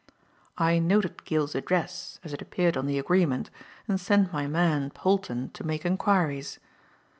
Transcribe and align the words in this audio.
"I 0.57 0.79
noted 0.79 1.25
Gill's 1.25 1.53
address, 1.53 2.19
as 2.23 2.33
it 2.33 2.41
appeared 2.41 2.75
on 2.75 2.87
the 2.87 2.97
agreement, 2.97 3.51
and 3.87 3.99
sent 4.01 4.33
my 4.33 4.47
man, 4.47 4.89
Polton, 4.89 5.51
to 5.51 5.63
make 5.63 5.85
enquiries. 5.85 6.57